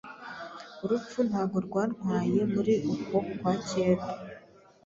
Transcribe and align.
Urupfu 0.83 1.19
ntago 1.29 1.57
rwantwaye 1.65 2.39
muri 2.53 2.73
uko 2.93 3.15
kwa 3.35 3.53
cyenda 3.69 4.11